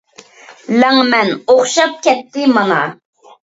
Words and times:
لەڭمەن 0.83 1.29
ئوخشاپ 1.47 1.95
كەتتى 2.09 2.51
مانا. 2.57 2.83